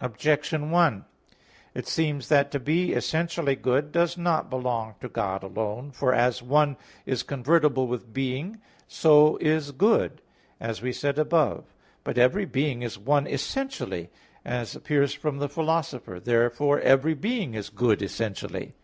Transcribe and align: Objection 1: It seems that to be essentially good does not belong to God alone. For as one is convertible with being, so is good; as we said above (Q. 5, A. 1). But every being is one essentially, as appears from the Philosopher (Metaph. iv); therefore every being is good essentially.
Objection 0.00 0.72
1: 0.72 1.04
It 1.72 1.86
seems 1.86 2.26
that 2.28 2.50
to 2.50 2.58
be 2.58 2.92
essentially 2.94 3.54
good 3.54 3.92
does 3.92 4.18
not 4.18 4.50
belong 4.50 4.96
to 5.00 5.08
God 5.08 5.44
alone. 5.44 5.92
For 5.92 6.12
as 6.12 6.42
one 6.42 6.76
is 7.06 7.22
convertible 7.22 7.86
with 7.86 8.12
being, 8.12 8.60
so 8.88 9.36
is 9.36 9.70
good; 9.70 10.20
as 10.58 10.82
we 10.82 10.92
said 10.92 11.16
above 11.16 11.58
(Q. 11.58 11.62
5, 11.62 11.62
A. 11.62 11.62
1). 11.62 11.66
But 12.02 12.18
every 12.18 12.44
being 12.44 12.82
is 12.82 12.98
one 12.98 13.28
essentially, 13.28 14.10
as 14.44 14.74
appears 14.74 15.14
from 15.14 15.38
the 15.38 15.48
Philosopher 15.48 16.14
(Metaph. 16.16 16.16
iv); 16.16 16.24
therefore 16.24 16.80
every 16.80 17.14
being 17.14 17.54
is 17.54 17.70
good 17.70 18.02
essentially. 18.02 18.74